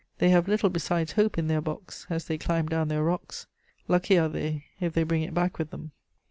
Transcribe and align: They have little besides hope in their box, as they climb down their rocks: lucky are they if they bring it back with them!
They 0.17 0.29
have 0.29 0.47
little 0.47 0.71
besides 0.71 1.11
hope 1.11 1.37
in 1.37 1.45
their 1.47 1.61
box, 1.61 2.07
as 2.09 2.25
they 2.25 2.39
climb 2.39 2.65
down 2.67 2.87
their 2.87 3.03
rocks: 3.03 3.45
lucky 3.87 4.17
are 4.17 4.29
they 4.29 4.65
if 4.79 4.93
they 4.93 5.03
bring 5.03 5.21
it 5.21 5.35
back 5.35 5.59
with 5.59 5.69
them! 5.69 5.91